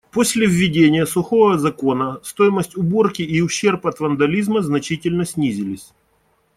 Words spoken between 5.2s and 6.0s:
снизились.